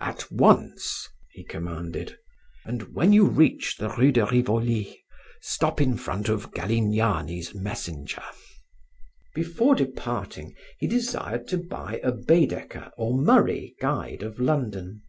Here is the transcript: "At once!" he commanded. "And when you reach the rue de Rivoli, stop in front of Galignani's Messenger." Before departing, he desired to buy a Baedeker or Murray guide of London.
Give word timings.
"At 0.00 0.30
once!" 0.30 1.08
he 1.32 1.42
commanded. 1.42 2.16
"And 2.64 2.94
when 2.94 3.12
you 3.12 3.24
reach 3.26 3.78
the 3.78 3.88
rue 3.88 4.12
de 4.12 4.24
Rivoli, 4.24 5.02
stop 5.42 5.80
in 5.80 5.96
front 5.96 6.28
of 6.28 6.52
Galignani's 6.52 7.52
Messenger." 7.52 8.22
Before 9.34 9.74
departing, 9.74 10.54
he 10.78 10.86
desired 10.86 11.48
to 11.48 11.58
buy 11.58 11.98
a 12.04 12.12
Baedeker 12.12 12.92
or 12.96 13.18
Murray 13.18 13.74
guide 13.80 14.22
of 14.22 14.38
London. 14.38 15.02